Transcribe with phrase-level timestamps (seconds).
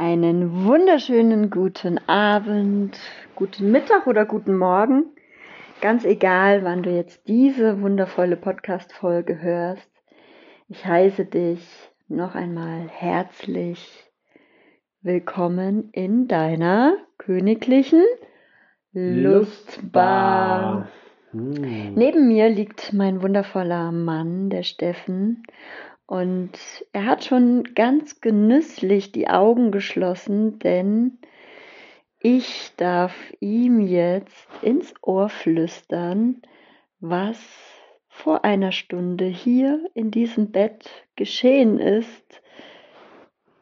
[0.00, 2.98] Einen wunderschönen guten Abend,
[3.34, 5.04] guten Mittag oder guten Morgen.
[5.82, 9.90] Ganz egal, wann du jetzt diese wundervolle Podcast-Folge hörst.
[10.68, 11.60] Ich heiße dich
[12.08, 14.10] noch einmal herzlich
[15.02, 18.02] willkommen in deiner königlichen
[18.94, 20.88] Lustbar.
[21.32, 21.92] Hm.
[21.94, 25.42] Neben mir liegt mein wundervoller Mann, der Steffen,
[26.10, 26.58] und
[26.92, 31.18] er hat schon ganz genüsslich die Augen geschlossen, denn
[32.18, 36.42] ich darf ihm jetzt ins Ohr flüstern,
[36.98, 37.38] was
[38.08, 42.42] vor einer Stunde hier in diesem Bett geschehen ist,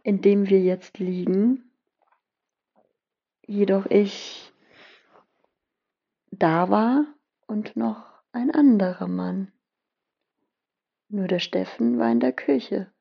[0.02, 1.70] in dem wir jetzt liegen.
[3.46, 4.50] Jedoch ich
[6.30, 7.04] da war
[7.46, 9.52] und noch ein anderer Mann.
[11.10, 12.92] Nur der Steffen war in der Küche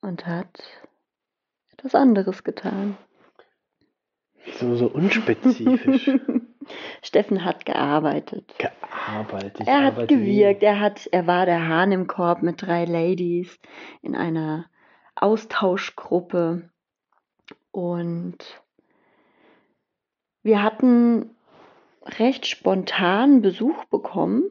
[0.00, 0.62] und hat
[1.72, 2.96] etwas anderes getan.
[4.58, 6.10] So, so unspezifisch.
[7.02, 8.52] Steffen hat gearbeitet.
[8.58, 9.66] Gearbeitet.
[9.66, 10.64] Er hat gewirkt.
[10.64, 13.60] Er hat, er war der Hahn im Korb mit drei Ladies
[14.00, 14.66] in einer
[15.14, 16.68] Austauschgruppe.
[17.70, 18.38] Und
[20.42, 21.36] wir hatten
[22.04, 24.50] recht spontan Besuch bekommen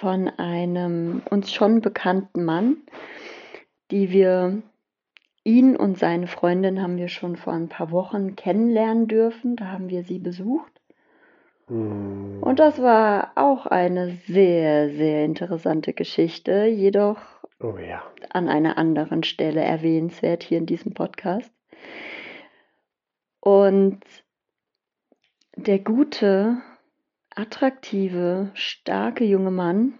[0.00, 2.76] von einem uns schon bekannten Mann,
[3.90, 4.62] die wir
[5.44, 9.56] ihn und seine Freundin haben wir schon vor ein paar Wochen kennenlernen dürfen.
[9.56, 10.72] Da haben wir sie besucht.
[11.68, 12.42] Hm.
[12.42, 17.18] Und das war auch eine sehr, sehr interessante Geschichte, jedoch
[17.60, 18.02] oh ja.
[18.30, 21.50] an einer anderen Stelle erwähnenswert hier in diesem Podcast.
[23.40, 24.00] Und
[25.56, 26.58] der gute
[27.36, 29.98] attraktive, starke junge Mann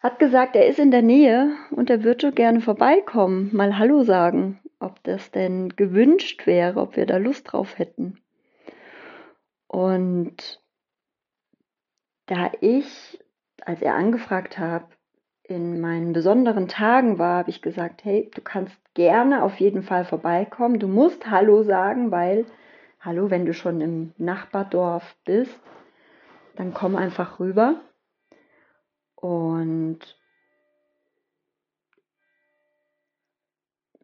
[0.00, 4.58] hat gesagt, er ist in der Nähe und er würde gerne vorbeikommen, mal Hallo sagen,
[4.78, 8.18] ob das denn gewünscht wäre, ob wir da Lust drauf hätten.
[9.66, 10.60] Und
[12.26, 13.22] da ich,
[13.64, 14.86] als er angefragt hat,
[15.42, 20.04] in meinen besonderen Tagen war, habe ich gesagt, hey, du kannst gerne auf jeden Fall
[20.04, 20.78] vorbeikommen.
[20.78, 22.46] Du musst Hallo sagen, weil
[23.00, 25.58] hallo, wenn du schon im Nachbardorf bist,
[26.56, 27.80] dann komm einfach rüber.
[29.14, 30.18] Und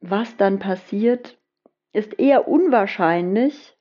[0.01, 1.39] was dann passiert,
[1.93, 3.77] ist eher unwahrscheinlich,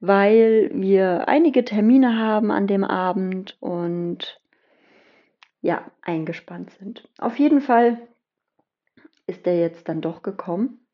[0.00, 4.40] weil wir einige Termine haben an dem Abend und
[5.60, 7.08] ja, eingespannt sind.
[7.18, 8.08] Auf jeden Fall
[9.28, 10.84] ist er jetzt dann doch gekommen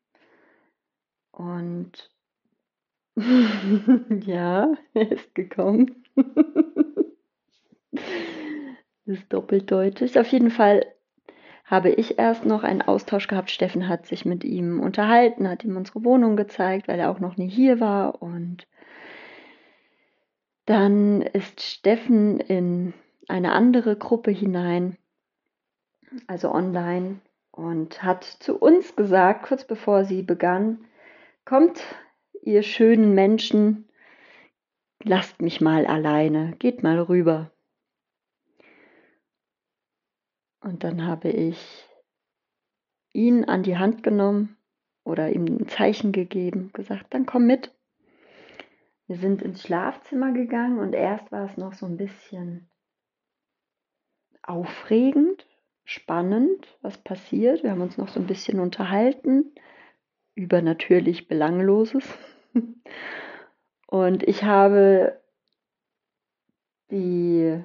[1.31, 2.11] und
[4.25, 6.03] ja, er ist gekommen.
[7.91, 8.03] das
[9.05, 10.17] ist doppeldeutig.
[10.17, 10.85] Auf jeden Fall
[11.65, 13.51] habe ich erst noch einen Austausch gehabt.
[13.51, 17.37] Steffen hat sich mit ihm unterhalten, hat ihm unsere Wohnung gezeigt, weil er auch noch
[17.37, 18.21] nie hier war.
[18.21, 18.67] Und
[20.65, 22.93] dann ist Steffen in
[23.27, 24.97] eine andere Gruppe hinein,
[26.27, 27.19] also online,
[27.51, 30.85] und hat zu uns gesagt, kurz bevor sie begann,
[31.45, 31.83] kommt
[32.41, 33.89] ihr schönen Menschen,
[35.03, 37.51] lasst mich mal alleine, geht mal rüber.
[40.61, 41.87] Und dann habe ich
[43.13, 44.57] ihn an die Hand genommen
[45.03, 47.73] oder ihm ein Zeichen gegeben, gesagt, dann komm mit.
[49.07, 52.69] Wir sind ins Schlafzimmer gegangen und erst war es noch so ein bisschen
[54.43, 55.47] aufregend,
[55.83, 57.63] spannend, was passiert.
[57.63, 59.51] Wir haben uns noch so ein bisschen unterhalten
[60.35, 62.03] über natürlich Belangloses.
[63.87, 65.19] Und ich habe
[66.91, 67.63] die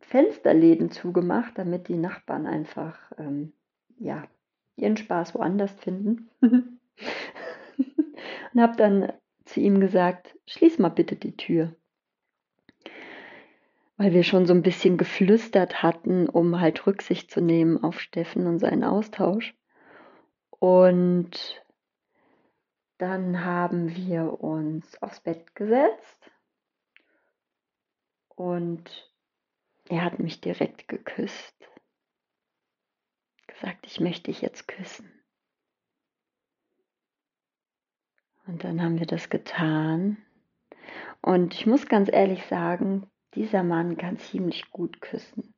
[0.00, 3.52] Fensterläden zugemacht, damit die Nachbarn einfach ähm,
[3.98, 4.26] ja,
[4.76, 6.30] ihren Spaß woanders finden.
[6.40, 6.78] und
[8.56, 9.12] habe dann
[9.44, 11.74] zu ihm gesagt, schließ mal bitte die Tür.
[13.96, 18.46] Weil wir schon so ein bisschen geflüstert hatten, um halt Rücksicht zu nehmen auf Steffen
[18.46, 19.54] und seinen Austausch.
[20.58, 21.64] Und
[22.98, 26.30] dann haben wir uns aufs Bett gesetzt
[28.28, 29.12] und
[29.88, 31.54] er hat mich direkt geküsst.
[33.46, 35.10] Gesagt, ich möchte dich jetzt küssen.
[38.46, 40.16] Und dann haben wir das getan.
[41.20, 45.54] Und ich muss ganz ehrlich sagen, dieser Mann kann ziemlich gut küssen.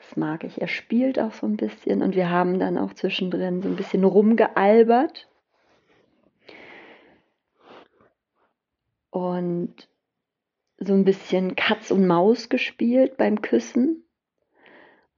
[0.00, 0.60] Das mag ich.
[0.60, 4.04] Er spielt auch so ein bisschen und wir haben dann auch zwischendrin so ein bisschen
[4.04, 5.28] rumgealbert.
[9.10, 9.88] Und
[10.78, 14.04] so ein bisschen Katz und Maus gespielt beim Küssen.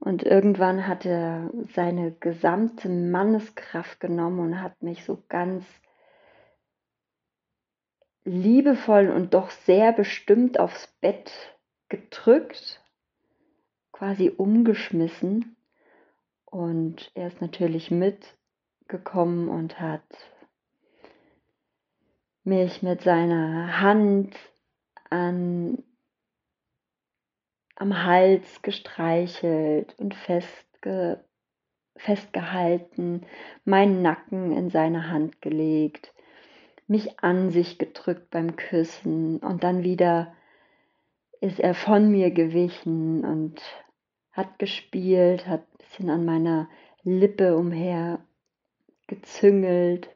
[0.01, 5.65] Und irgendwann hat er seine gesamte Manneskraft genommen und hat mich so ganz
[8.25, 11.57] liebevoll und doch sehr bestimmt aufs Bett
[11.89, 12.82] gedrückt,
[14.03, 15.55] quasi umgeschmissen.
[16.45, 20.03] Und er ist natürlich mitgekommen und hat
[22.43, 24.35] mich mit seiner Hand
[25.09, 25.85] an,
[27.77, 31.25] am Hals gestreichelt und festge,
[31.95, 33.25] festgehalten,
[33.65, 36.13] meinen Nacken in seine Hand gelegt
[36.89, 40.35] mich an sich gedrückt beim Küssen und dann wieder
[41.41, 43.63] ist er von mir gewichen und
[44.33, 46.69] hat gespielt, hat ein bisschen an meiner
[47.03, 48.25] Lippe umher
[49.07, 50.09] gezüngelt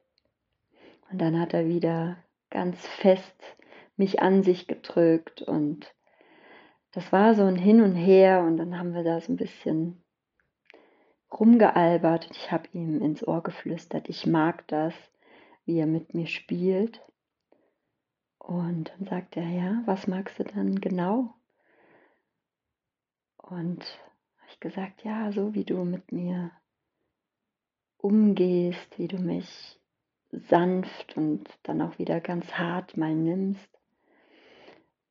[1.11, 2.17] und dann hat er wieder
[2.51, 3.57] ganz fest
[3.97, 5.95] mich an sich gedrückt und
[6.93, 10.03] das war so ein Hin und Her und dann haben wir da so ein bisschen
[11.31, 14.95] rumgealbert und ich habe ihm ins Ohr geflüstert, ich mag das,
[15.65, 17.03] wie er mit mir spielt.
[18.39, 21.35] Und dann sagt er, ja, was magst du dann genau?
[23.39, 23.85] Und
[24.57, 26.51] ich gesagt, ja, so wie du mit mir
[27.99, 29.79] umgehst, wie du mich
[30.31, 33.69] sanft und dann auch wieder ganz hart mal nimmst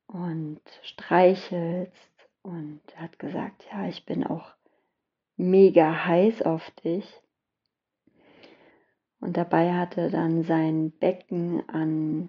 [0.06, 2.12] und streichelst.
[2.42, 4.52] Und er hat gesagt, ja, ich bin auch
[5.36, 7.06] mega heiß auf dich.
[9.20, 12.28] Und dabei hatte dann sein Becken an,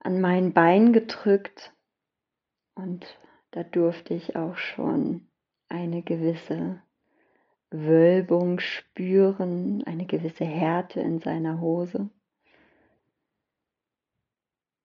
[0.00, 1.72] an mein Bein gedrückt
[2.74, 3.06] und
[3.54, 5.28] da durfte ich auch schon
[5.68, 6.82] eine gewisse
[7.70, 12.10] Wölbung spüren, eine gewisse Härte in seiner Hose.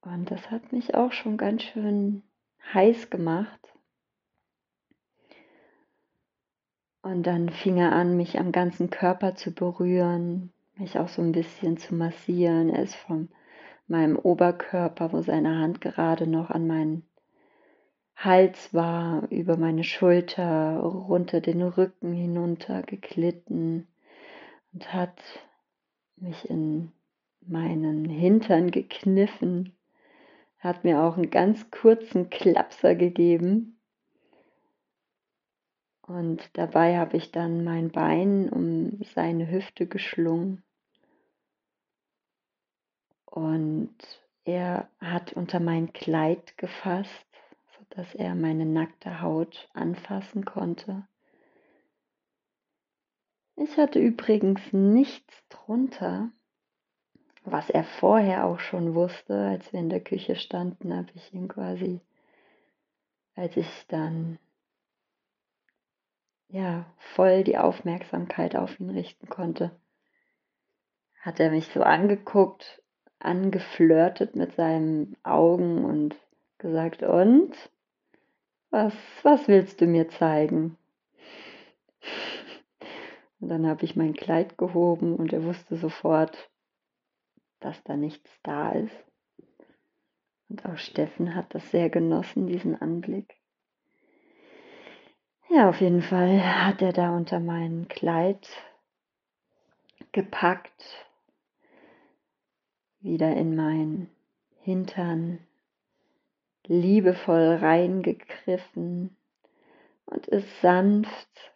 [0.01, 2.21] Und das hat mich auch schon ganz schön
[2.71, 3.60] heiß gemacht.
[7.01, 11.31] Und dann fing er an, mich am ganzen Körper zu berühren, mich auch so ein
[11.31, 12.69] bisschen zu massieren.
[12.69, 13.30] Er ist von
[13.88, 17.08] meinem Oberkörper, wo seine Hand gerade noch an meinen
[18.19, 23.88] Hals war, über meine Schulter, runter den Rücken hinunter geglitten
[24.74, 25.21] und hat
[26.18, 26.92] mich in
[27.42, 29.74] meinen Hintern gekniffen,
[30.60, 33.80] hat mir auch einen ganz kurzen Klapser gegeben
[36.10, 40.63] und dabei habe ich dann mein Bein um seine Hüfte geschlungen.
[43.25, 43.95] Und
[44.44, 47.29] er hat unter mein Kleid gefasst,
[47.89, 51.07] sodass er meine nackte Haut anfassen konnte.
[53.56, 56.31] Ich hatte übrigens nichts drunter,
[57.44, 61.47] was er vorher auch schon wusste, als wir in der Küche standen, habe ich ihm
[61.47, 62.00] quasi,
[63.36, 64.39] als ich dann
[66.50, 69.71] ja, voll die Aufmerksamkeit auf ihn richten konnte.
[71.21, 72.81] Hat er mich so angeguckt,
[73.19, 76.15] angeflirtet mit seinen Augen und
[76.57, 77.56] gesagt, und?
[78.71, 78.94] Was,
[79.24, 80.77] was willst du mir zeigen?
[83.39, 86.50] Und dann habe ich mein Kleid gehoben und er wusste sofort,
[87.60, 88.95] dass da nichts da ist.
[90.50, 93.36] Und auch Steffen hat das sehr genossen, diesen Anblick.
[95.49, 98.47] Ja, auf jeden Fall hat er da unter mein Kleid
[100.11, 101.07] gepackt,
[102.99, 104.09] wieder in mein
[104.61, 105.40] Hintern
[106.69, 109.18] liebevoll reingegriffen
[110.06, 111.52] und ist sanft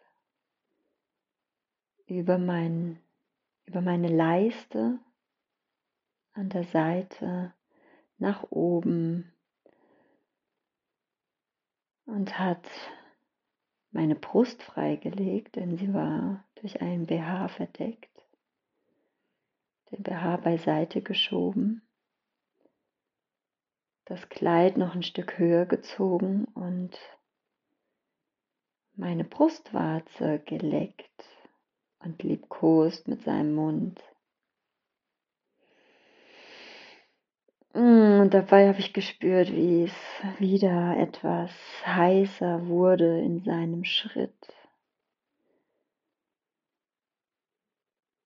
[2.06, 2.98] über, mein,
[3.64, 4.98] über meine Leiste
[6.32, 7.54] an der Seite
[8.18, 9.32] nach oben
[12.06, 12.68] und hat
[13.92, 18.10] meine Brust freigelegt, denn sie war durch einen BH verdeckt.
[19.92, 21.83] Den BH beiseite geschoben,
[24.06, 26.98] das Kleid noch ein Stück höher gezogen und
[28.96, 31.24] meine Brustwarze geleckt
[32.00, 34.00] und liebkost mit seinem Mund.
[37.72, 39.94] Mm, und dabei habe ich gespürt, wie es
[40.38, 41.50] wieder etwas
[41.84, 44.54] heißer wurde in seinem Schritt.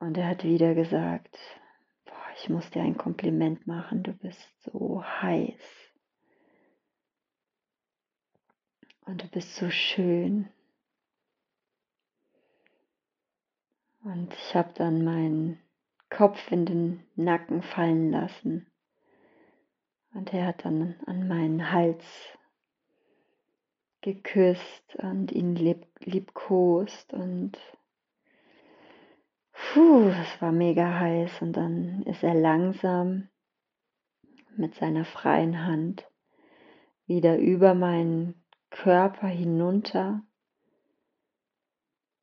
[0.00, 1.37] Und er hat wieder gesagt,
[2.40, 5.61] ich muss dir ein Kompliment machen, du bist so heiß.
[9.07, 10.49] Und du bist so schön.
[14.04, 15.59] Und ich habe dann meinen
[16.11, 18.71] Kopf in den Nacken fallen lassen.
[20.14, 22.04] Und er hat dann an meinen Hals
[24.00, 27.59] geküsst und ihn lieb, liebkost und
[29.72, 33.28] puh, es war mega heiß und dann ist er langsam
[34.56, 36.06] mit seiner freien Hand
[37.06, 40.22] wieder über meinen Körper hinunter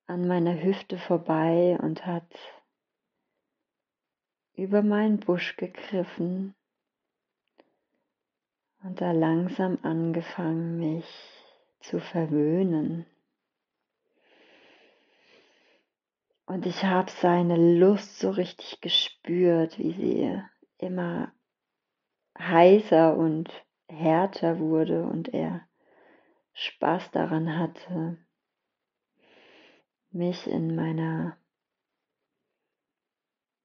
[0.07, 2.31] an meiner Hüfte vorbei und hat
[4.53, 6.55] über meinen Busch gegriffen
[8.83, 11.05] und da langsam angefangen, mich
[11.79, 13.05] zu verwöhnen.
[16.45, 20.41] Und ich habe seine Lust so richtig gespürt, wie sie
[20.77, 21.31] immer
[22.37, 23.49] heißer und
[23.87, 25.61] härter wurde und er
[26.53, 28.17] Spaß daran hatte,
[30.11, 31.35] mich in meiner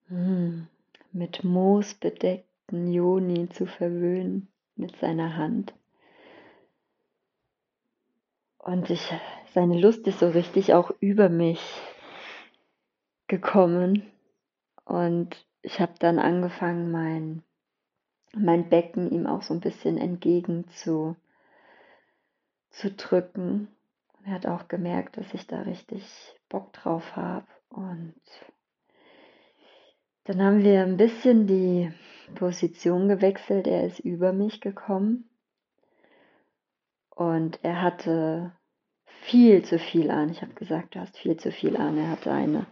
[0.06, 0.66] hm,
[1.12, 5.74] mit Moos bedeckten Joni zu verwöhnen mit seiner Hand.
[8.58, 9.12] Und ich,
[9.52, 11.60] seine Lust ist so richtig auch über mich
[13.30, 14.02] gekommen.
[14.84, 17.42] Und ich habe dann angefangen, mein,
[18.34, 21.16] mein Becken ihm auch so ein bisschen entgegen zu,
[22.68, 23.68] zu drücken.
[24.26, 26.04] Er hat auch gemerkt, dass ich da richtig
[26.50, 27.46] Bock drauf habe.
[27.70, 28.20] Und
[30.24, 31.92] dann haben wir ein bisschen die
[32.34, 33.66] Position gewechselt.
[33.66, 35.30] Er ist über mich gekommen.
[37.10, 38.52] Und er hatte
[39.22, 40.30] viel zu viel an.
[40.30, 41.96] Ich habe gesagt, du hast viel zu viel an.
[41.98, 42.66] Er hatte eine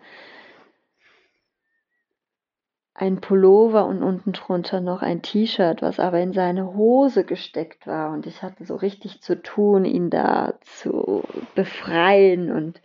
[3.00, 8.11] ein Pullover und unten drunter noch ein T-Shirt, was aber in seine Hose gesteckt war.
[8.11, 11.23] Und ich hatte so richtig zu tun, ihn da zu
[11.55, 12.83] befreien und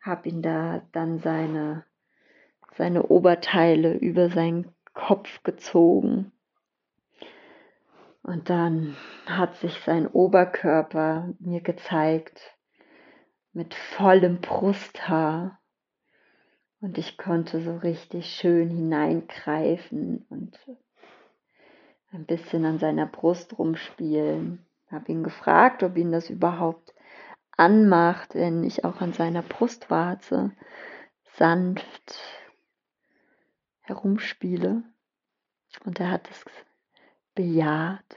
[0.00, 1.84] habe ihn da dann seine,
[2.76, 6.30] seine Oberteile über seinen Kopf gezogen.
[8.22, 8.96] Und dann
[9.26, 12.54] hat sich sein Oberkörper mir gezeigt
[13.52, 15.58] mit vollem Brusthaar
[16.80, 20.58] und ich konnte so richtig schön hineingreifen und
[22.12, 24.64] ein bisschen an seiner Brust rumspielen.
[24.90, 26.94] Habe ihn gefragt, ob ihn das überhaupt
[27.56, 30.52] anmacht, wenn ich auch an seiner Brustwarze
[31.34, 32.18] sanft
[33.80, 34.82] herumspiele.
[35.84, 36.44] Und er hat es
[37.34, 38.16] bejaht.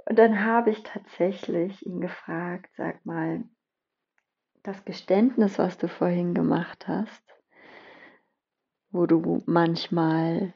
[0.06, 3.44] Und dann habe ich tatsächlich ihn gefragt, sag mal,
[4.64, 7.24] das Geständnis, was du vorhin gemacht hast,
[8.92, 10.54] wo du manchmal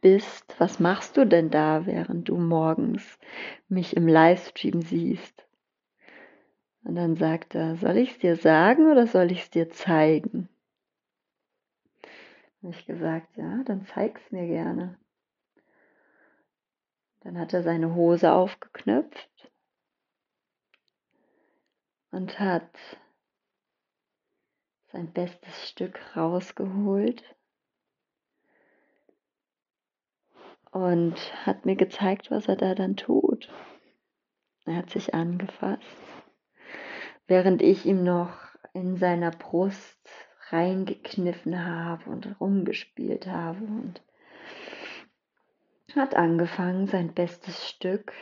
[0.00, 3.18] bist, was machst du denn da, während du morgens
[3.68, 5.46] mich im Livestream siehst?
[6.84, 10.48] Und dann sagt er, soll ich es dir sagen oder soll ich es dir zeigen?
[12.60, 14.98] Und ich gesagt, ja, dann zeig's mir gerne.
[17.20, 19.52] Dann hat er seine Hose aufgeknöpft
[22.10, 22.70] und hat
[24.92, 27.24] sein bestes Stück rausgeholt
[30.70, 33.50] und hat mir gezeigt, was er da dann tut.
[34.64, 35.82] Er hat sich angefasst,
[37.26, 38.38] während ich ihm noch
[38.74, 40.08] in seiner Brust
[40.50, 44.02] reingekniffen habe und rumgespielt habe und
[45.94, 48.12] hat angefangen, sein bestes Stück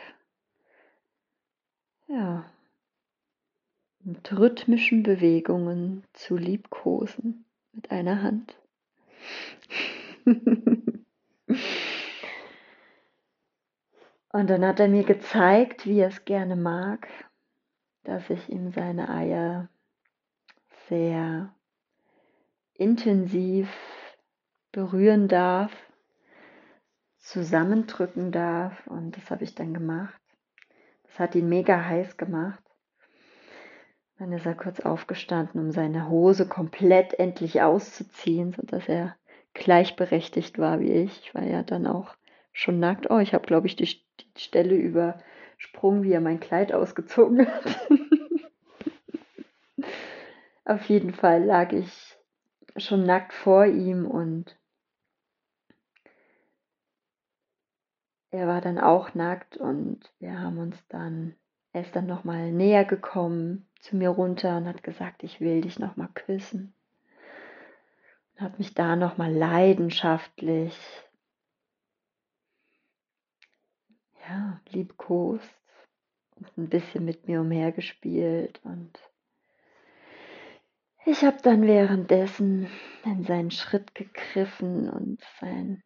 [2.11, 2.45] ja,
[4.03, 8.57] mit rhythmischen Bewegungen zu liebkosen mit einer Hand.
[14.33, 17.09] Und dann hat er mir gezeigt, wie er es gerne mag,
[18.03, 19.67] dass ich ihm seine Eier
[20.87, 21.53] sehr
[22.73, 23.69] intensiv
[24.71, 25.71] berühren darf,
[27.17, 28.87] zusammendrücken darf.
[28.87, 30.19] Und das habe ich dann gemacht.
[31.03, 32.60] Das hat ihn mega heiß gemacht.
[34.21, 39.15] Dann ist er kurz aufgestanden, um seine Hose komplett endlich auszuziehen, sodass er
[39.55, 41.21] gleichberechtigt war wie ich.
[41.21, 42.15] Ich war ja dann auch
[42.53, 43.09] schon nackt.
[43.09, 47.89] Oh, ich habe, glaube ich, die, die Stelle übersprungen, wie er mein Kleid ausgezogen hat.
[50.65, 52.15] Auf jeden Fall lag ich
[52.77, 54.55] schon nackt vor ihm und
[58.29, 61.33] er war dann auch nackt und wir haben uns dann,
[61.73, 65.79] er ist dann nochmal näher gekommen zu mir runter und hat gesagt, ich will dich
[65.79, 66.73] nochmal küssen.
[68.33, 70.77] Und hat mich da nochmal leidenschaftlich,
[74.27, 75.49] ja, liebkost
[76.35, 78.99] und ein bisschen mit mir umhergespielt und
[81.03, 82.69] ich habe dann währenddessen
[83.03, 85.81] in seinen Schritt gegriffen und sein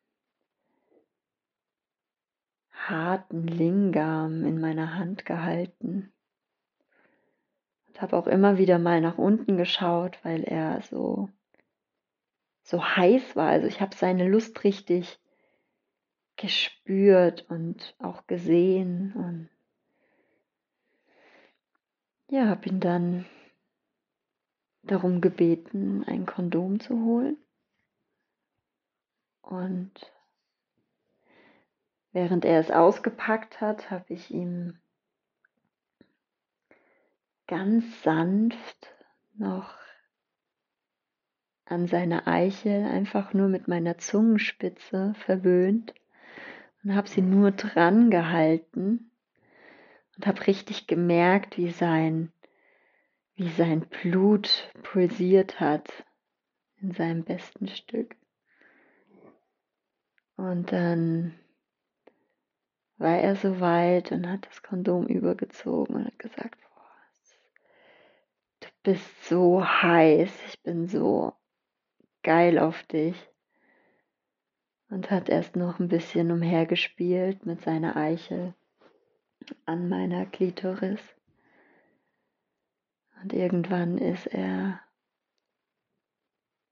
[2.90, 6.12] harten Lingam in meiner Hand gehalten
[7.88, 11.30] und habe auch immer wieder mal nach unten geschaut, weil er so
[12.64, 13.50] so heiß war.
[13.50, 15.20] Also ich habe seine Lust richtig
[16.36, 19.50] gespürt und auch gesehen und
[22.30, 23.26] ja, habe ihn dann
[24.82, 27.38] darum gebeten, ein Kondom zu holen.
[29.42, 30.12] Und
[32.16, 34.80] während er es ausgepackt hat, habe ich ihm
[37.46, 38.96] ganz sanft
[39.34, 39.76] noch
[41.66, 45.94] an seine Eichel einfach nur mit meiner Zungenspitze verwöhnt
[46.84, 49.12] und habe sie nur dran gehalten
[50.16, 52.32] und habe richtig gemerkt, wie sein,
[53.36, 55.92] wie sein Blut pulsiert hat
[56.78, 58.16] in seinem besten Stück.
[60.38, 61.38] Und dann
[62.98, 66.60] war er so weit und hat das Kondom übergezogen und hat gesagt,
[68.62, 71.34] du bist so heiß, ich bin so
[72.24, 73.16] geil auf dich.
[74.90, 78.54] Und hat erst noch ein bisschen umhergespielt mit seiner Eichel
[79.66, 81.02] an meiner Klitoris.
[83.22, 84.80] Und irgendwann ist er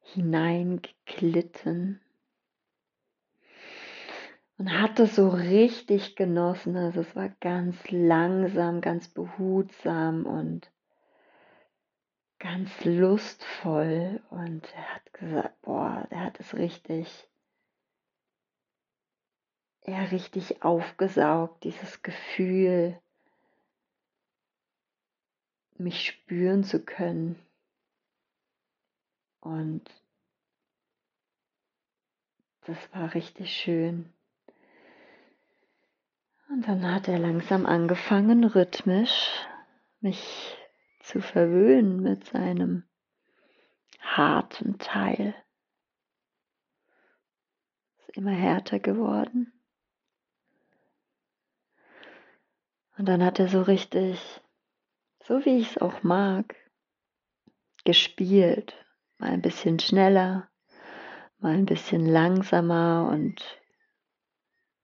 [0.02, 2.03] hineingeglitten
[4.64, 6.78] und hat es so richtig genossen.
[6.78, 10.72] Also es war ganz langsam, ganz behutsam und
[12.40, 14.22] ganz lustvoll.
[14.30, 17.28] Und er hat gesagt, boah, er hat es richtig
[19.86, 22.98] ja richtig aufgesaugt, dieses Gefühl,
[25.78, 27.38] mich spüren zu können.
[29.42, 29.84] Und
[32.62, 34.14] das war richtig schön.
[36.54, 39.28] Und dann hat er langsam angefangen, rhythmisch
[40.02, 40.56] mich
[41.00, 42.84] zu verwöhnen mit seinem
[44.00, 45.34] harten Teil.
[47.98, 49.52] Ist immer härter geworden.
[53.00, 54.20] Und dann hat er so richtig,
[55.24, 56.56] so wie ich es auch mag,
[57.84, 58.76] gespielt.
[59.18, 60.52] Mal ein bisschen schneller,
[61.40, 63.60] mal ein bisschen langsamer und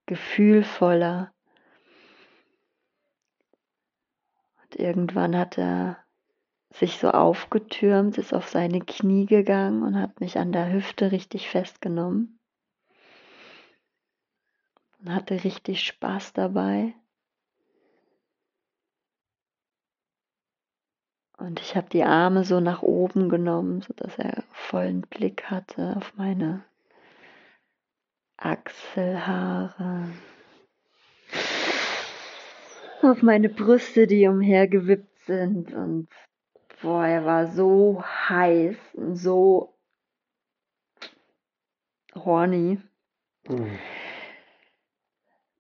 [0.08, 1.32] gefühlvoller.
[4.70, 5.98] Und irgendwann hat er
[6.72, 11.50] sich so aufgetürmt, ist auf seine Knie gegangen und hat mich an der Hüfte richtig
[11.50, 12.40] festgenommen.
[15.00, 16.94] Und hatte richtig Spaß dabei.
[21.38, 26.16] Und ich habe die Arme so nach oben genommen, sodass er vollen Blick hatte auf
[26.18, 26.66] meine
[28.36, 30.10] Achselhaare,
[33.02, 35.74] auf meine Brüste, die umhergewippt sind.
[35.74, 36.10] Und
[36.82, 39.76] boah, er war so heiß und so
[42.16, 42.80] horny.
[43.48, 43.80] Mhm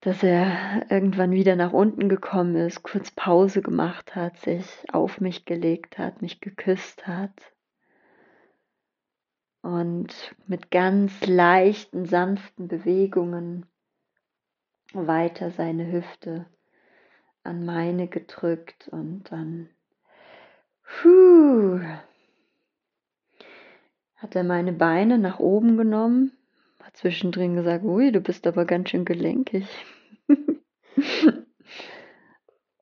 [0.01, 5.45] dass er irgendwann wieder nach unten gekommen ist, kurz Pause gemacht hat, sich auf mich
[5.45, 7.53] gelegt hat, mich geküsst hat
[9.61, 13.65] und mit ganz leichten, sanften Bewegungen
[14.93, 16.45] weiter seine Hüfte
[17.49, 19.69] an meine gedrückt und dann
[20.83, 21.81] puh,
[24.15, 26.31] hat er meine Beine nach oben genommen
[26.89, 29.67] hat zwischendrin gesagt, ui, du bist aber ganz schön gelenkig.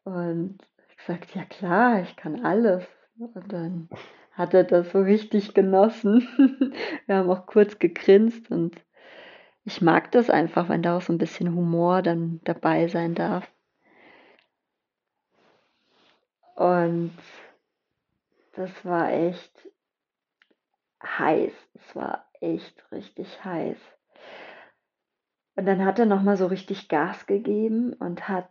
[0.06, 0.58] und
[0.90, 2.86] ich gesagt, ja klar, ich kann alles.
[3.18, 3.90] Und dann
[4.32, 6.26] hat er das so richtig genossen.
[7.06, 8.78] Wir haben auch kurz gegrinst und
[9.66, 13.52] ich mag das einfach, wenn da auch so ein bisschen Humor dann dabei sein darf.
[16.58, 17.16] Und
[18.54, 19.70] das war echt
[21.04, 21.54] heiß.
[21.76, 23.78] Es war echt richtig heiß.
[25.56, 28.50] Und dann hat er nochmal so richtig Gas gegeben und hat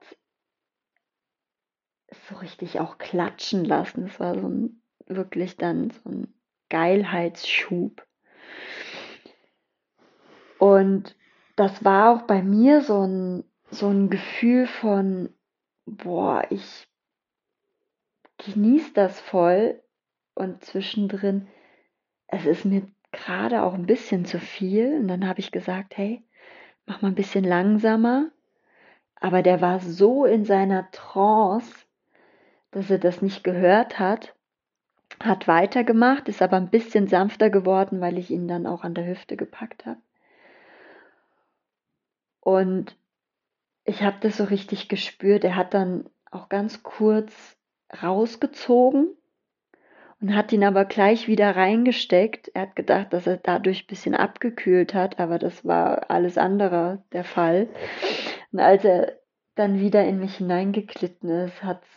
[2.29, 4.07] so richtig auch klatschen lassen.
[4.07, 6.33] Es war so ein, wirklich dann so ein
[6.69, 8.07] Geilheitsschub.
[10.59, 11.17] Und
[11.57, 15.35] das war auch bei mir so ein, so ein Gefühl von,
[15.87, 16.87] boah, ich
[18.53, 19.81] genieße das voll
[20.35, 21.49] und zwischendrin,
[22.29, 24.99] es ist mir gerade auch ein bisschen zu viel.
[25.01, 26.23] Und dann habe ich gesagt, hey,
[26.87, 28.31] mach mal ein bisschen langsamer.
[29.17, 31.73] Aber der war so in seiner Trance,
[32.71, 34.35] dass er das nicht gehört hat,
[35.21, 39.07] hat weitergemacht, ist aber ein bisschen sanfter geworden, weil ich ihn dann auch an der
[39.07, 40.01] Hüfte gepackt habe.
[42.41, 42.97] Und
[43.85, 45.45] ich habe das so richtig gespürt.
[45.45, 47.56] Er hat dann auch ganz kurz
[48.03, 49.17] rausgezogen
[50.21, 52.49] und hat ihn aber gleich wieder reingesteckt.
[52.55, 57.05] Er hat gedacht, dass er dadurch ein bisschen abgekühlt hat, aber das war alles andere
[57.13, 57.69] der Fall.
[58.53, 59.19] Und als er
[59.55, 61.95] dann wieder in mich hineingeglitten ist, hat es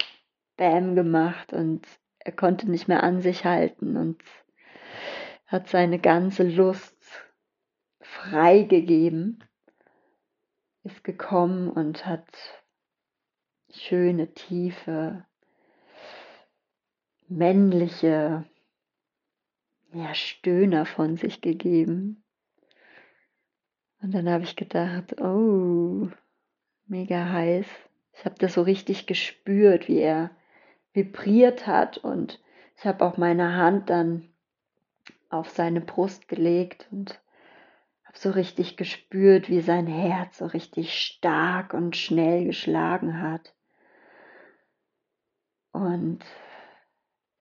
[0.58, 1.86] Bäm gemacht und
[2.20, 4.22] er konnte nicht mehr an sich halten und
[5.46, 6.96] hat seine ganze Lust
[8.02, 9.44] freigegeben,
[10.84, 12.28] ist gekommen und hat
[13.72, 15.26] schöne, tiefe,
[17.30, 18.46] männliche
[19.94, 22.24] ja, Stöhner von sich gegeben.
[24.02, 26.10] Und dann habe ich gedacht, oh,
[26.88, 27.68] mega heiß.
[28.14, 30.32] Ich habe das so richtig gespürt, wie er
[30.94, 32.42] vibriert hat und
[32.78, 34.30] ich habe auch meine Hand dann
[35.30, 37.20] auf seine Brust gelegt und
[38.06, 43.54] habe so richtig gespürt, wie sein Herz so richtig stark und schnell geschlagen hat.
[45.72, 46.26] Und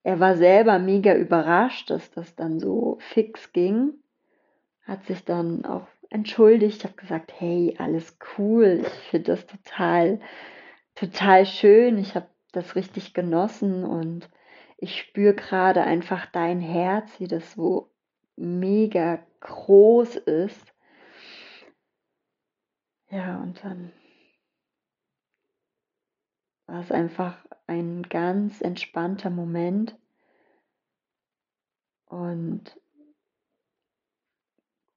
[0.02, 3.94] er war selber mega überrascht, dass das dann so fix ging.
[4.82, 10.20] Hat sich dann auch entschuldigt, habe gesagt, hey, alles cool, ich finde das total,
[10.94, 14.30] total schön, ich habe das richtig genossen und
[14.78, 17.90] ich spüre gerade einfach dein Herz, wie das so
[18.36, 20.72] mega groß ist.
[23.10, 23.92] Ja, und dann
[26.66, 29.96] war es einfach ein ganz entspannter Moment.
[32.06, 32.80] Und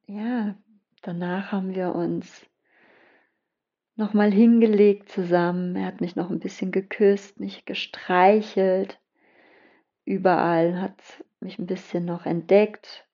[0.08, 0.56] ja,
[1.02, 2.46] danach haben wir uns
[3.96, 5.76] nochmal hingelegt zusammen.
[5.76, 9.00] Er hat mich noch ein bisschen geküsst, mich gestreichelt.
[10.06, 11.02] Überall hat
[11.40, 13.08] mich ein bisschen noch entdeckt,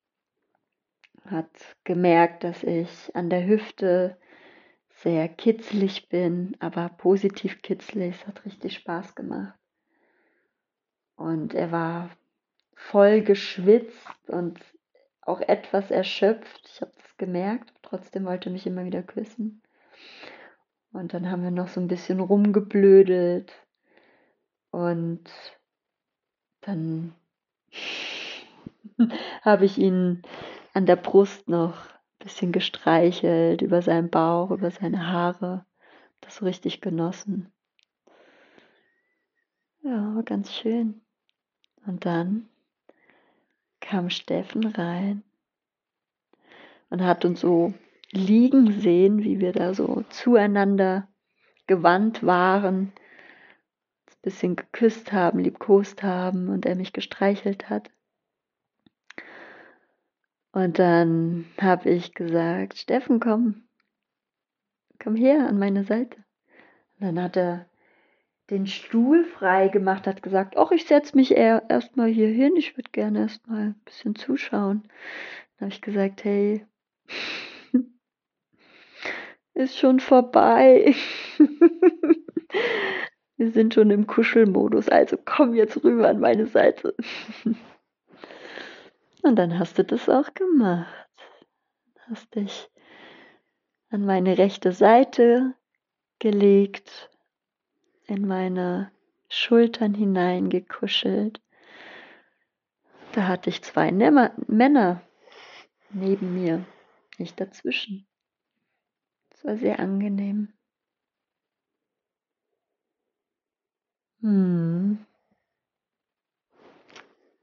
[1.25, 1.49] hat
[1.83, 4.17] gemerkt, dass ich an der Hüfte
[5.03, 8.15] sehr kitzlig bin, aber positiv kitzlig.
[8.15, 9.57] Es hat richtig Spaß gemacht.
[11.15, 12.09] Und er war
[12.75, 14.59] voll geschwitzt und
[15.21, 16.61] auch etwas erschöpft.
[16.65, 17.73] Ich habe das gemerkt.
[17.81, 19.61] Trotzdem wollte er mich immer wieder küssen.
[20.93, 23.53] Und dann haben wir noch so ein bisschen rumgeblödelt.
[24.71, 25.29] Und
[26.61, 27.13] dann
[29.41, 30.23] habe ich ihn
[30.73, 31.96] an der Brust noch
[32.27, 35.65] bisschen gestreichelt, über seinen Bauch, über seine Haare.
[36.19, 37.53] Das so richtig genossen.
[39.81, 40.99] Ja, ganz schön.
[41.85, 42.49] Und dann
[43.79, 45.23] kam Steffen rein
[46.89, 47.73] und hat uns so
[48.11, 51.07] liegen sehen, wie wir da so zueinander
[51.65, 52.91] gewandt waren,
[54.07, 57.89] ein bisschen geküsst haben, liebkost haben und er mich gestreichelt hat.
[60.51, 63.67] Und dann habe ich gesagt, Steffen, komm,
[64.99, 66.17] komm her an meine Seite.
[66.99, 67.67] Und dann hat er
[68.49, 72.89] den Stuhl frei gemacht, hat gesagt, ach, ich setze mich erstmal hier hin, ich würde
[72.91, 74.83] gerne erstmal ein bisschen zuschauen.
[75.57, 76.65] Dann habe ich gesagt, hey,
[79.53, 80.95] ist schon vorbei.
[83.37, 86.95] Wir sind schon im Kuschelmodus, also komm jetzt rüber an meine Seite.
[89.23, 91.09] Und dann hast du das auch gemacht.
[92.09, 92.69] Hast dich
[93.89, 95.55] an meine rechte Seite
[96.19, 97.09] gelegt,
[98.05, 98.91] in meine
[99.29, 101.41] Schultern hineingekuschelt.
[103.13, 105.01] Da hatte ich zwei Männer
[105.89, 106.65] neben mir,
[107.17, 108.07] nicht dazwischen.
[109.31, 110.53] Es war sehr angenehm.
[114.21, 115.05] Hm.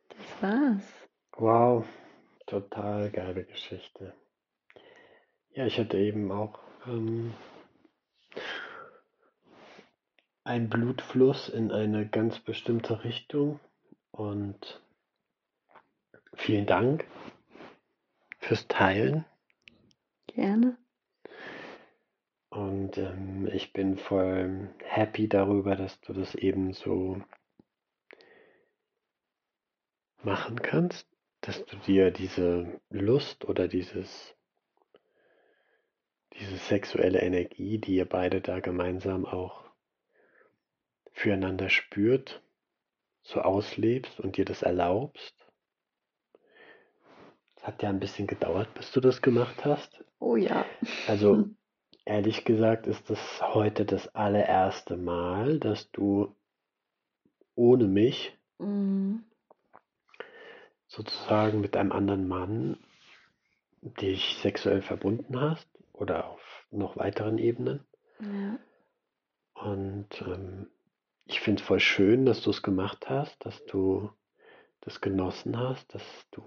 [0.08, 1.03] Das war's.
[1.36, 1.84] Wow,
[2.46, 4.14] total geile Geschichte.
[5.50, 7.34] Ja, ich hatte eben auch ähm,
[10.44, 13.58] einen Blutfluss in eine ganz bestimmte Richtung
[14.12, 14.80] und
[16.34, 17.04] vielen Dank
[18.38, 19.24] fürs Teilen.
[20.28, 20.78] Gerne.
[22.50, 27.20] Und ähm, ich bin voll happy darüber, dass du das eben so
[30.22, 31.13] machen kannst
[31.44, 34.34] dass du dir diese Lust oder dieses,
[36.38, 39.64] diese sexuelle Energie, die ihr beide da gemeinsam auch
[41.12, 42.42] füreinander spürt,
[43.22, 45.34] so auslebst und dir das erlaubst.
[47.56, 50.02] Es hat ja ein bisschen gedauert, bis du das gemacht hast.
[50.20, 50.64] Oh ja.
[51.06, 51.44] Also
[52.06, 56.34] ehrlich gesagt ist das heute das allererste Mal, dass du
[57.54, 59.24] ohne mich mhm
[60.96, 62.78] sozusagen mit einem anderen Mann
[63.82, 67.84] dich sexuell verbunden hast oder auf noch weiteren Ebenen.
[68.20, 68.58] Ja.
[69.54, 70.68] Und ähm,
[71.26, 74.10] ich finde es voll schön, dass du es gemacht hast, dass du
[74.80, 76.42] das genossen hast, dass du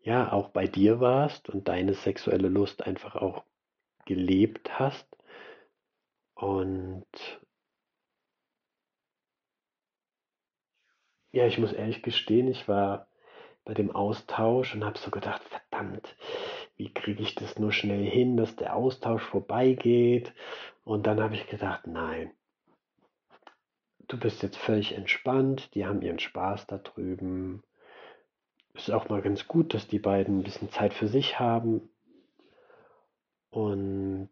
[0.00, 3.44] ja auch bei dir warst und deine sexuelle Lust einfach auch
[4.04, 5.06] gelebt hast.
[6.34, 7.06] Und
[11.32, 13.08] ja, ich muss ehrlich gestehen, ich war
[13.66, 16.16] bei dem Austausch und habe so gedacht, verdammt,
[16.76, 20.32] wie kriege ich das nur schnell hin, dass der Austausch vorbeigeht.
[20.84, 22.30] Und dann habe ich gedacht, nein,
[24.06, 27.64] du bist jetzt völlig entspannt, die haben ihren Spaß da drüben.
[28.74, 31.88] Ist auch mal ganz gut, dass die beiden ein bisschen Zeit für sich haben.
[33.50, 34.30] Und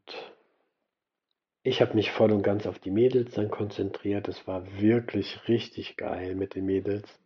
[1.64, 4.28] ich habe mich voll und ganz auf die Mädels dann konzentriert.
[4.28, 7.18] Es war wirklich richtig geil mit den Mädels.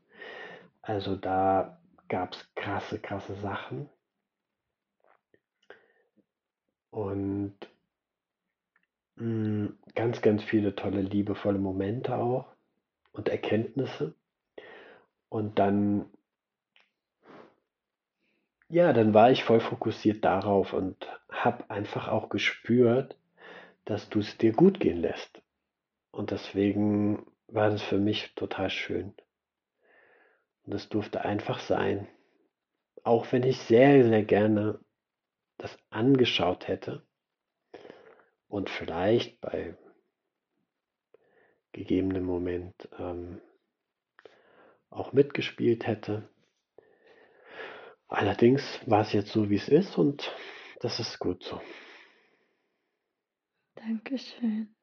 [0.81, 3.89] Also da gab es krasse, krasse Sachen.
[6.91, 7.55] Und
[9.17, 12.47] mh, mm, ganz, ganz viele tolle, liebevolle Momente auch
[13.13, 14.15] und Erkenntnisse.
[15.29, 16.07] Und dann,
[18.69, 20.97] ja, dann war ich voll fokussiert darauf und
[21.31, 23.17] habe einfach auch gespürt,
[23.85, 25.43] dass du es dir gut gehen lässt.
[26.11, 29.15] Und deswegen war das für mich total schön.
[30.69, 32.07] Und es durfte einfach sein.
[33.03, 34.79] Auch wenn ich sehr, sehr gerne
[35.57, 37.07] das angeschaut hätte
[38.49, 39.79] und vielleicht bei
[41.73, 43.41] gegebenem Moment ähm,
[44.91, 46.29] auch mitgespielt hätte.
[48.07, 50.31] Allerdings war es jetzt so, wie es ist und
[50.81, 51.63] das ist gut so.
[53.75, 54.77] Dankeschön.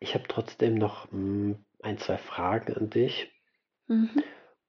[0.00, 3.30] Ich habe trotzdem noch hm, ein, zwei Fragen an dich.
[3.88, 4.22] Mhm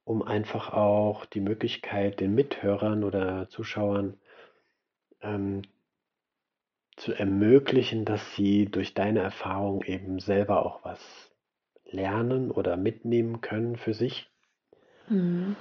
[0.05, 4.17] um einfach auch die Möglichkeit den Mithörern oder Zuschauern
[5.21, 5.63] ähm,
[6.95, 10.99] zu ermöglichen, dass sie durch deine Erfahrung eben selber auch was
[11.85, 14.29] lernen oder mitnehmen können für sich.
[15.09, 15.55] Mhm.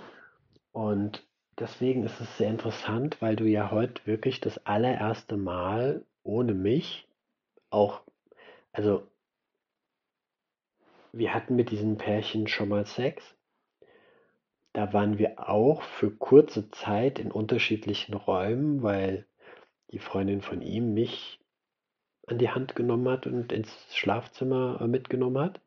[0.72, 1.26] Und
[1.58, 7.08] deswegen ist es sehr interessant, weil du ja heute wirklich das allererste Mal ohne mich
[7.70, 8.02] auch,
[8.72, 9.08] also
[11.12, 13.33] wir hatten mit diesen Pärchen schon mal Sex
[14.74, 19.24] da waren wir auch für kurze Zeit in unterschiedlichen Räumen, weil
[19.92, 21.38] die Freundin von ihm mich
[22.26, 25.60] an die Hand genommen hat und ins Schlafzimmer äh, mitgenommen hat.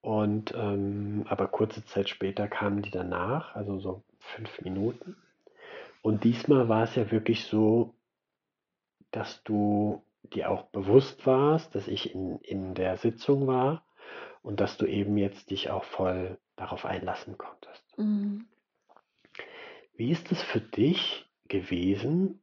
[0.00, 5.16] Und ähm, aber kurze Zeit später kamen die danach, also so fünf Minuten.
[6.00, 7.94] Und diesmal war es ja wirklich so,
[9.10, 13.84] dass du dir auch bewusst warst, dass ich in, in der Sitzung war
[14.42, 17.87] und dass du eben jetzt dich auch voll darauf einlassen konntest.
[17.98, 18.46] Mhm.
[19.96, 22.40] Wie ist es für dich gewesen,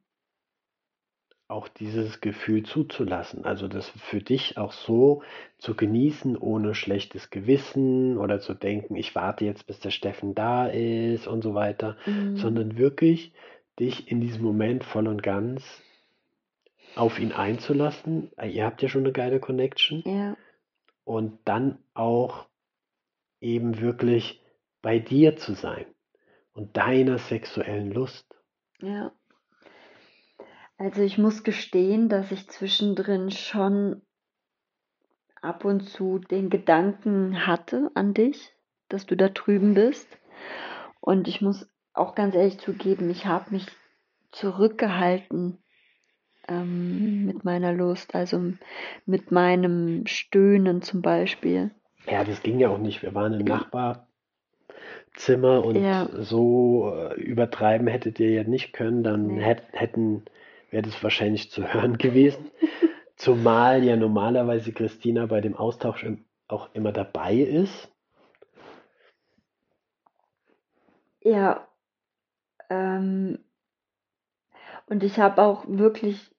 [1.48, 3.46] auch dieses Gefühl zuzulassen?
[3.46, 5.24] Also das für dich auch so
[5.58, 10.68] zu genießen, ohne schlechtes Gewissen oder zu denken, ich warte jetzt, bis der Steffen da
[10.68, 12.36] ist und so weiter, mhm.
[12.38, 13.32] sondern wirklich
[13.80, 15.64] dich in diesem Moment voll und ganz
[16.96, 18.32] auf ihn einzulassen.
[18.44, 20.04] Ihr habt ja schon eine geile Connection.
[20.06, 20.38] Ja.
[21.04, 22.48] Und dann auch
[23.40, 24.42] eben wirklich
[24.86, 25.88] bei dir zu sein
[26.54, 28.24] und deiner sexuellen Lust.
[28.80, 29.12] Ja.
[30.78, 34.04] Also ich muss gestehen, dass ich zwischendrin schon
[35.42, 38.54] ab und zu den Gedanken hatte an dich,
[38.88, 40.08] dass du da drüben bist.
[41.00, 43.66] Und ich muss auch ganz ehrlich zugeben, ich habe mich
[44.32, 45.64] zurückgehalten
[46.48, 48.54] ähm, mit meiner Lust, also
[49.08, 51.72] mit meinem Stöhnen zum Beispiel.
[52.06, 53.02] Ja, das ging ja auch nicht.
[53.02, 54.08] Wir waren im Nachbar,
[55.16, 56.10] Zimmer und ja.
[56.14, 59.42] so äh, übertreiben hättet ihr ja nicht können, dann nee.
[59.42, 60.26] hätt, hätten,
[60.72, 62.52] wäre das wahrscheinlich zu hören gewesen.
[63.16, 66.06] Zumal ja normalerweise Christina bei dem Austausch
[66.48, 67.90] auch immer dabei ist.
[71.22, 71.68] Ja.
[72.70, 73.40] Ähm,
[74.88, 76.36] und ich habe auch wirklich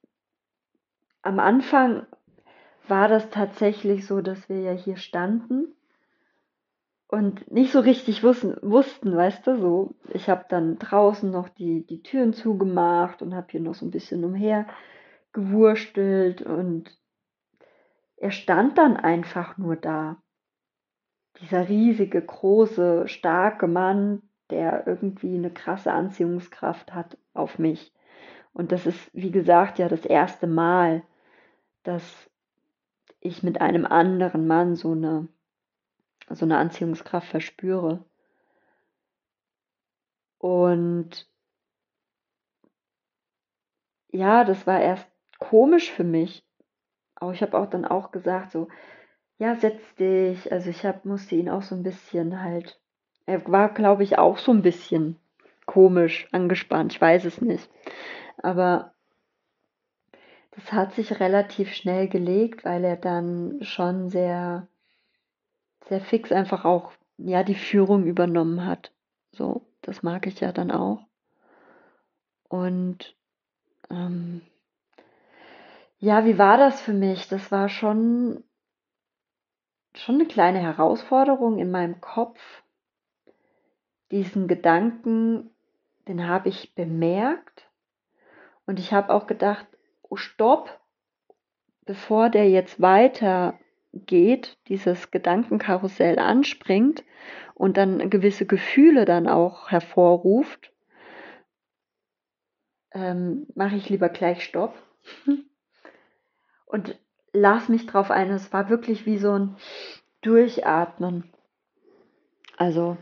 [1.22, 2.06] am Anfang
[2.86, 5.75] war das tatsächlich so, dass wir ja hier standen
[7.08, 9.94] und nicht so richtig wussten, wussten weißt du, so.
[10.12, 13.92] Ich habe dann draußen noch die, die Türen zugemacht und habe hier noch so ein
[13.92, 14.66] bisschen umher
[15.32, 16.90] gewurstelt und
[18.16, 20.16] er stand dann einfach nur da.
[21.40, 27.92] Dieser riesige, große, starke Mann, der irgendwie eine krasse Anziehungskraft hat auf mich.
[28.52, 31.02] Und das ist, wie gesagt, ja das erste Mal,
[31.82, 32.30] dass
[33.20, 35.28] ich mit einem anderen Mann so eine
[36.30, 38.04] so eine Anziehungskraft verspüre.
[40.38, 41.28] Und
[44.08, 45.06] ja, das war erst
[45.38, 46.46] komisch für mich,
[47.16, 48.68] auch ich habe auch dann auch gesagt, so,
[49.38, 50.50] ja, setz dich.
[50.52, 52.80] Also ich hab, musste ihn auch so ein bisschen halt,
[53.26, 55.16] er war, glaube ich, auch so ein bisschen
[55.66, 57.68] komisch angespannt, ich weiß es nicht.
[58.38, 58.94] Aber
[60.52, 64.68] das hat sich relativ schnell gelegt, weil er dann schon sehr,
[65.88, 68.92] sehr fix einfach auch, ja, die Führung übernommen hat.
[69.32, 71.06] So, das mag ich ja dann auch.
[72.48, 73.16] Und
[73.90, 74.42] ähm,
[75.98, 77.28] ja, wie war das für mich?
[77.28, 78.44] Das war schon,
[79.94, 82.40] schon eine kleine Herausforderung in meinem Kopf.
[84.10, 85.50] Diesen Gedanken,
[86.06, 87.68] den habe ich bemerkt.
[88.66, 89.66] Und ich habe auch gedacht,
[90.02, 90.80] oh stopp,
[91.84, 92.80] bevor der jetzt
[93.96, 97.04] weitergeht, dieses Gedankenkarussell anspringt
[97.54, 100.72] und dann gewisse Gefühle dann auch hervorruft,
[102.92, 104.74] ähm, mache ich lieber gleich Stopp
[106.66, 106.98] und
[107.32, 108.30] las mich drauf ein.
[108.30, 109.56] Es war wirklich wie so ein
[110.22, 111.30] Durchatmen.
[112.56, 112.96] Also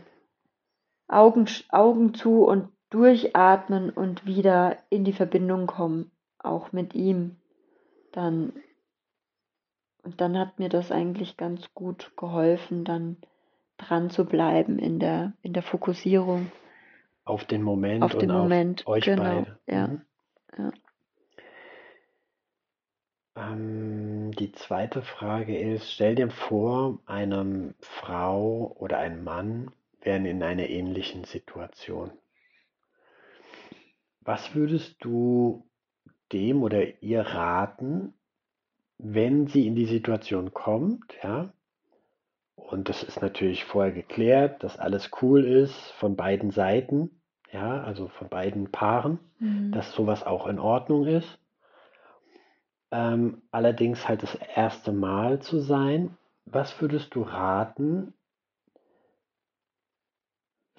[1.07, 7.37] Augen, Augen zu und durchatmen und wieder in die Verbindung kommen, auch mit ihm.
[8.11, 8.53] Dann
[10.05, 13.17] und dann hat mir das eigentlich ganz gut geholfen, dann
[13.77, 16.51] dran zu bleiben in der in der Fokussierung.
[17.25, 19.59] Auf den Moment auf den und Moment, auf euch genau, beide.
[19.67, 20.01] ja, Mhm.
[20.57, 20.71] ja.
[23.35, 30.41] Ähm, die zweite Frage ist, stell dir vor, eine Frau oder ein Mann wären in
[30.43, 32.11] einer ähnlichen Situation.
[34.21, 35.67] Was würdest du
[36.31, 38.14] dem oder ihr raten,
[38.97, 41.53] wenn sie in die Situation kommt, ja?
[42.55, 48.07] Und das ist natürlich vorher geklärt, dass alles cool ist von beiden Seiten, ja, also
[48.07, 49.71] von beiden Paaren, Mhm.
[49.71, 51.39] dass sowas auch in Ordnung ist.
[52.91, 56.17] Ähm, allerdings halt das erste Mal zu sein.
[56.45, 58.13] Was würdest du raten,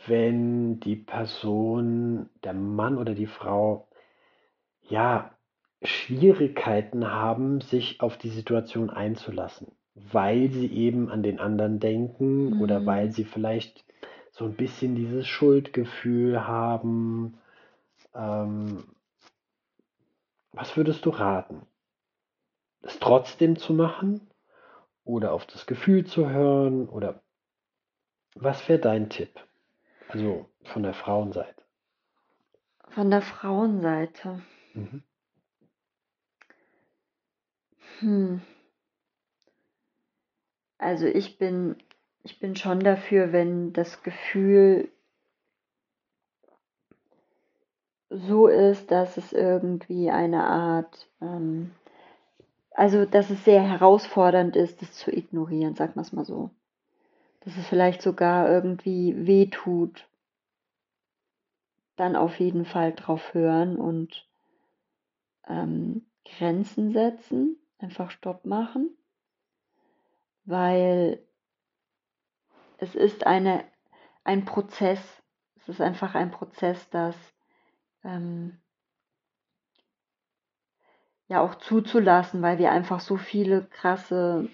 [0.07, 3.89] wenn die Person, der Mann oder die Frau,
[4.83, 5.36] ja,
[5.83, 12.87] Schwierigkeiten haben, sich auf die Situation einzulassen, weil sie eben an den anderen denken oder
[12.87, 13.13] weil Mhm.
[13.13, 13.85] sie vielleicht
[14.31, 17.39] so ein bisschen dieses Schuldgefühl haben.
[18.15, 18.85] Ähm,
[20.53, 21.67] was würdest du raten?
[22.83, 24.21] Es trotzdem zu machen
[25.05, 27.23] oder auf das Gefühl zu hören oder
[28.35, 29.41] was wäre dein Tipp?
[30.09, 31.63] Also von der Frauenseite.
[32.89, 34.43] Von der Frauenseite.
[34.75, 35.03] Mhm.
[38.01, 38.41] Hm.
[40.79, 41.77] Also ich bin,
[42.23, 44.89] ich bin schon dafür, wenn das Gefühl
[48.11, 51.73] so ist, dass es irgendwie eine Art, ähm,
[52.71, 56.51] also dass es sehr herausfordernd ist, das zu ignorieren, sag mal es mal so.
[57.41, 60.09] Dass es vielleicht sogar irgendwie weh tut,
[61.97, 64.29] dann auf jeden Fall drauf hören und
[65.49, 68.97] ähm, Grenzen setzen, einfach Stopp machen,
[70.45, 71.23] weil
[72.79, 73.65] es ist eine,
[74.25, 75.01] ein Prozess.
[75.57, 77.17] Es ist einfach ein Prozess, das
[78.05, 78.59] ähm,
[81.29, 84.49] ja auch zuzulassen, weil wir einfach so viele krasse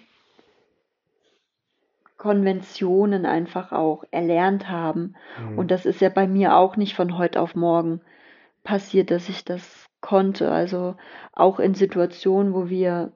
[2.17, 5.15] Konventionen einfach auch erlernt haben.
[5.39, 5.57] Mhm.
[5.59, 8.01] Und das ist ja bei mir auch nicht von heute auf morgen
[8.63, 10.51] passiert, dass ich das konnte.
[10.51, 10.95] Also
[11.31, 13.11] auch in Situationen, wo wir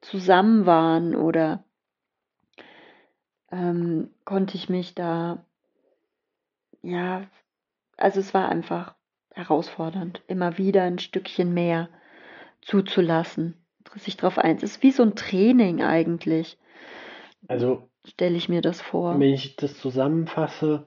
[0.00, 1.62] zusammen waren oder
[3.50, 5.44] ähm, konnte ich mich da,
[6.82, 7.26] ja,
[7.98, 8.94] also es war einfach
[9.34, 11.90] herausfordernd, immer wieder ein Stückchen mehr
[12.62, 13.56] zuzulassen,
[13.96, 14.56] sich drauf ein.
[14.56, 16.58] Es ist wie so ein Training eigentlich,
[17.48, 19.18] Also stelle ich mir das vor.
[19.18, 20.86] wenn ich das zusammenfasse,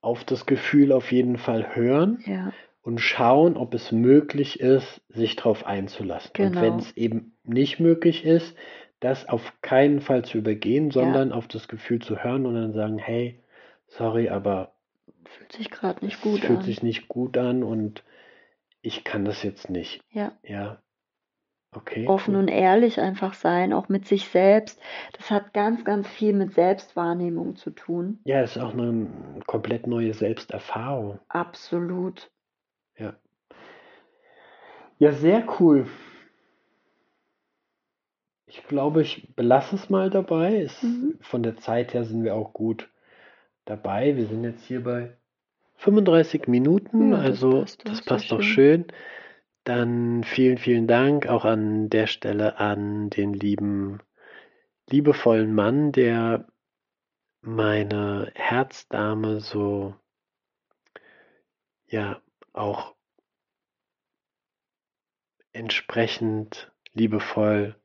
[0.00, 2.52] auf das Gefühl auf jeden Fall hören Ja,
[2.82, 6.30] und schauen, ob es möglich ist, sich darauf einzulassen.
[6.38, 6.78] Und wenn genau.
[6.78, 8.56] es eben nicht möglich ist,
[9.00, 12.72] das auf keinen Fall zu übergehen, Ja, sondern auf das Gefühl zu hören und dann
[12.72, 13.42] sagen, hey,
[13.86, 14.74] sorry, aber
[15.24, 16.64] fühlt sich gerade nicht es gut fühlt an.
[16.64, 18.04] sich nicht gut an und
[18.82, 20.02] ich kann das jetzt nicht.
[20.10, 20.82] Ja, Ja,
[21.72, 24.80] okay, offen und ehrlich einfach sein, auch mit sich selbst.
[25.16, 28.20] Das hat ganz, ganz viel mit Selbstwahrnehmung zu tun.
[28.24, 29.06] Ja, es ist auch eine
[29.46, 31.20] komplett neue Selbsterfahrung.
[31.28, 32.30] Absolut.
[35.00, 35.12] Ja.
[35.12, 35.86] Sehr cool.
[38.46, 40.62] Ich glaube, ich belasse es mal dabei.
[40.62, 41.18] Es, Mhm.
[41.20, 42.88] von der Zeit her sind wir auch gut
[43.64, 44.16] dabei.
[44.16, 45.16] Wir sind jetzt hier bei
[45.76, 48.84] 35 Minuten, Ja, das also passt doch das passt doch schön.
[48.84, 48.84] schön.
[49.64, 54.00] Dann vielen, vielen Dank auch an der Stelle an den lieben,
[54.90, 56.46] liebevollen Mann, der
[57.42, 59.94] meine Herzdame so,
[61.88, 62.20] ja,
[62.52, 62.94] auch
[65.52, 67.76] entsprechend liebevoll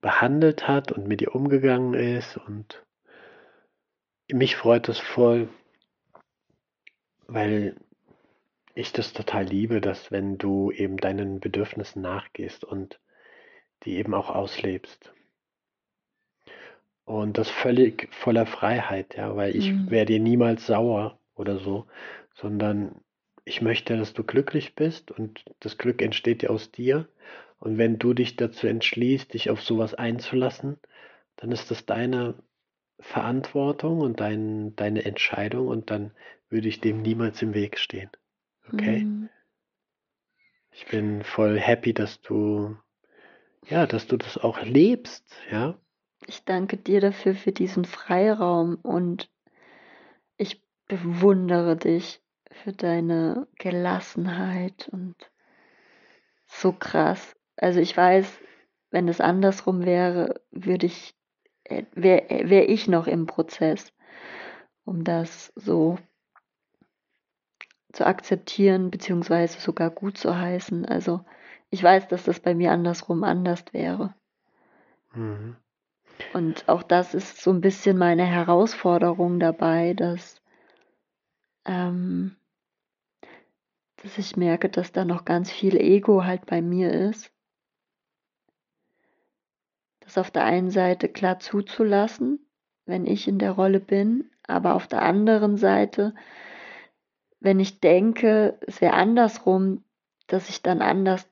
[0.00, 2.36] behandelt hat und mit ihr umgegangen ist.
[2.36, 2.84] Und
[4.30, 5.48] mich freut es voll,
[7.26, 7.76] weil
[8.74, 13.00] ich das total liebe, dass wenn du eben deinen Bedürfnissen nachgehst und
[13.84, 15.12] die eben auch auslebst.
[17.04, 19.90] Und das völlig voller Freiheit, ja, weil ich mhm.
[19.90, 21.86] wäre dir niemals sauer oder so,
[22.34, 23.00] sondern
[23.48, 27.08] ich möchte, dass du glücklich bist und das Glück entsteht ja aus dir.
[27.58, 30.78] Und wenn du dich dazu entschließt, dich auf sowas einzulassen,
[31.36, 32.34] dann ist das deine
[33.00, 36.12] Verantwortung und dein, deine Entscheidung und dann
[36.50, 38.10] würde ich dem niemals im Weg stehen.
[38.72, 39.04] Okay?
[39.04, 39.28] Mhm.
[40.72, 42.76] Ich bin voll happy, dass du,
[43.66, 45.76] ja, dass du das auch lebst, ja.
[46.26, 49.30] Ich danke dir dafür für diesen Freiraum und
[50.36, 52.20] ich bewundere dich
[52.62, 55.16] für deine Gelassenheit und
[56.46, 57.34] so krass.
[57.56, 58.38] Also ich weiß,
[58.90, 61.14] wenn es andersrum wäre, würde ich,
[61.64, 63.92] äh, wäre wär ich noch im Prozess,
[64.84, 65.98] um das so
[67.92, 70.84] zu akzeptieren, beziehungsweise sogar gut zu heißen.
[70.86, 71.24] Also
[71.70, 74.14] ich weiß, dass das bei mir andersrum anders wäre.
[75.14, 75.56] Mhm.
[76.32, 80.40] Und auch das ist so ein bisschen meine Herausforderung dabei, dass
[81.64, 82.36] ähm,
[84.02, 87.32] dass ich merke, dass da noch ganz viel Ego halt bei mir ist.
[90.00, 92.46] Das auf der einen Seite klar zuzulassen,
[92.86, 96.14] wenn ich in der Rolle bin, aber auf der anderen Seite,
[97.40, 99.84] wenn ich denke, es wäre andersrum,
[100.26, 101.28] dass ich dann anders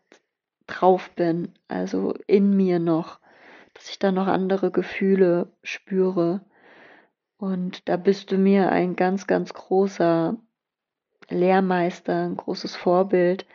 [0.67, 3.21] drauf bin, also in mir noch,
[3.75, 6.45] dass ich da noch andere Gefühle spüre.
[7.39, 10.37] Und da bist du mir ein ganz, ganz großer
[11.29, 13.47] Lehrmeister, ein großes Vorbild,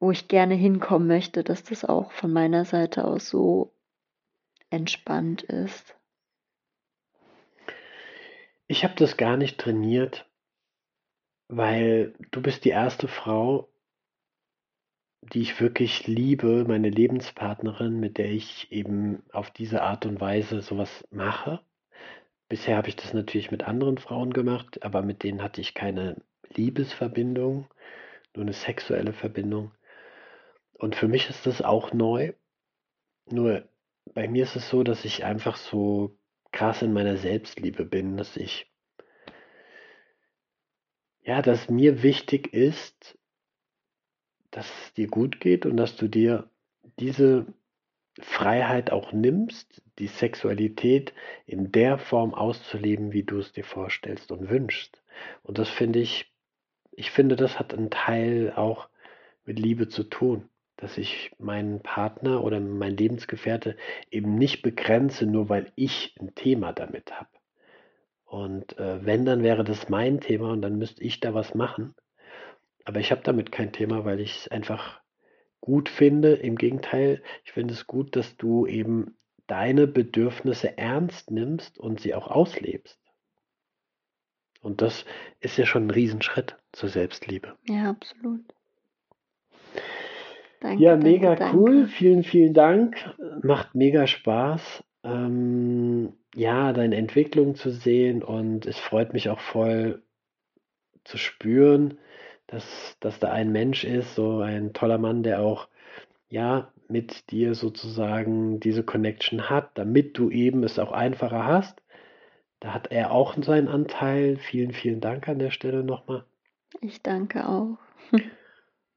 [0.00, 3.72] wo ich gerne hinkommen möchte, dass das auch von meiner Seite aus so
[4.70, 5.96] entspannt ist.
[8.66, 10.28] Ich habe das gar nicht trainiert,
[11.48, 13.68] weil du bist die erste Frau,
[15.32, 20.60] die ich wirklich liebe, meine Lebenspartnerin, mit der ich eben auf diese Art und Weise
[20.60, 21.60] sowas mache.
[22.48, 26.16] Bisher habe ich das natürlich mit anderen Frauen gemacht, aber mit denen hatte ich keine
[26.56, 27.66] Liebesverbindung,
[28.34, 29.72] nur eine sexuelle Verbindung.
[30.74, 32.32] Und für mich ist das auch neu.
[33.30, 33.68] Nur
[34.12, 36.16] bei mir ist es so, dass ich einfach so
[36.52, 38.70] krass in meiner Selbstliebe bin, dass ich,
[41.22, 43.18] ja, dass mir wichtig ist,
[44.50, 46.48] dass es dir gut geht und dass du dir
[47.00, 47.46] diese
[48.20, 51.12] Freiheit auch nimmst, die Sexualität
[51.46, 55.02] in der Form auszuleben, wie du es dir vorstellst und wünschst.
[55.42, 56.32] Und das finde ich
[56.96, 58.88] ich finde, das hat einen Teil auch
[59.44, 63.76] mit Liebe zu tun, dass ich meinen Partner oder mein Lebensgefährte
[64.10, 67.28] eben nicht begrenze, nur weil ich ein Thema damit habe.
[68.24, 71.94] Und äh, wenn, dann wäre das mein Thema und dann müsste ich da was machen.
[72.84, 75.00] Aber ich habe damit kein Thema, weil ich es einfach
[75.60, 76.34] gut finde.
[76.34, 79.16] Im Gegenteil, ich finde es gut, dass du eben
[79.46, 82.98] deine Bedürfnisse ernst nimmst und sie auch auslebst.
[84.64, 85.04] Und das
[85.40, 87.54] ist ja schon ein Riesenschritt zur Selbstliebe.
[87.68, 88.40] Ja, absolut.
[90.60, 91.86] Danke, ja, mega danke, cool.
[91.86, 92.96] Vielen, vielen Dank.
[93.42, 94.82] Macht mega Spaß.
[95.04, 100.02] Ähm, ja, deine Entwicklung zu sehen und es freut mich auch voll
[101.04, 101.98] zu spüren,
[102.46, 105.68] dass, dass da ein Mensch ist, so ein toller Mann, der auch
[106.30, 111.83] ja mit dir sozusagen diese Connection hat, damit du eben es auch einfacher hast
[112.64, 114.38] da hat er auch seinen Anteil.
[114.38, 116.24] Vielen, vielen Dank an der Stelle nochmal.
[116.80, 117.76] Ich danke auch.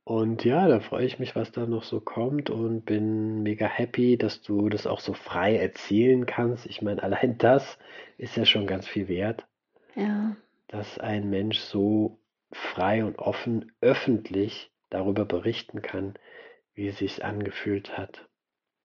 [0.06, 4.18] Und ja, da freue ich mich, was da noch so kommt und bin mega happy,
[4.18, 6.66] dass du das auch so frei erzählen kannst.
[6.66, 7.78] Ich meine, allein das
[8.18, 9.46] ist ja schon ganz viel wert.
[9.96, 10.38] Ja.
[10.70, 12.20] Dass ein Mensch so
[12.54, 16.14] frei und offen öffentlich darüber berichten kann,
[16.74, 18.30] wie es sich angefühlt hat,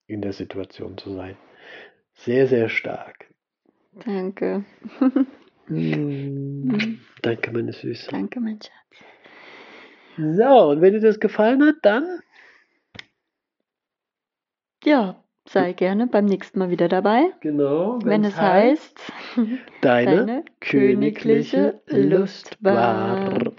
[0.07, 1.37] in der Situation zu sein.
[2.15, 3.32] Sehr, sehr stark.
[4.05, 4.65] Danke.
[5.67, 8.09] Mm, danke, meine Süße.
[8.11, 8.73] Danke, mein Schatz.
[10.17, 12.19] So, und wenn dir das gefallen hat, dann.
[14.83, 17.31] Ja, sei gerne beim nächsten Mal wieder dabei.
[17.41, 17.99] Genau.
[18.03, 18.99] Wenn es heißt,
[19.81, 23.53] deine, deine königliche Lustbar.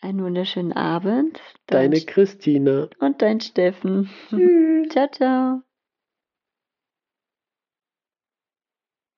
[0.00, 1.40] einen wunderschönen Abend.
[1.66, 2.88] Deine Christina.
[3.00, 4.08] Und dein Steffen.
[4.28, 4.88] Tschüss.
[4.92, 5.62] ciao, ciao.